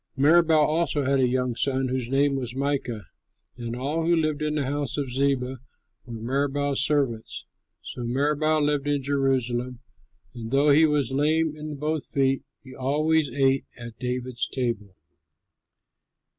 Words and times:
Meribaal 0.17 0.65
also 0.65 1.03
had 1.05 1.19
a 1.19 1.27
young 1.27 1.53
son, 1.55 1.89
whose 1.89 2.09
name 2.09 2.35
was 2.35 2.55
Mica. 2.55 3.01
And 3.57 3.75
all 3.75 4.03
who 4.03 4.15
lived 4.15 4.41
in 4.41 4.55
the 4.55 4.65
house 4.65 4.97
of 4.97 5.11
Ziba 5.11 5.57
were 6.07 6.13
Meribaal's 6.15 6.83
servants. 6.83 7.45
So 7.83 8.01
Meribaal 8.03 8.65
lived 8.65 8.87
in 8.87 9.03
Jerusalem, 9.03 9.81
and 10.33 10.49
though 10.49 10.71
he 10.71 10.87
was 10.87 11.11
lame 11.11 11.55
in 11.55 11.75
both 11.75 12.07
feet, 12.09 12.41
he 12.63 12.73
always 12.73 13.29
ate 13.29 13.65
at 13.79 13.99
David's 13.99 14.47
table. 14.47 14.95